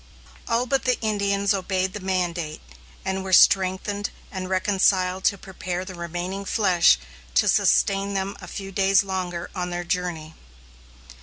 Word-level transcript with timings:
All 0.47 0.65
but 0.65 0.85
the 0.85 0.99
Indians 1.01 1.53
obeyed 1.53 1.93
the 1.93 1.99
mandate, 1.99 2.59
and 3.05 3.23
were 3.23 3.31
strengthened 3.31 4.09
and 4.31 4.49
reconciled 4.49 5.23
to 5.25 5.37
prepare 5.37 5.85
the 5.85 5.93
remaining 5.93 6.43
flesh 6.43 6.97
to 7.35 7.47
sustain 7.47 8.15
them 8.15 8.35
a 8.41 8.47
few 8.47 8.71
days 8.71 9.03
longer 9.03 9.51
on 9.53 9.69
their 9.69 9.83
journey. 9.83 10.33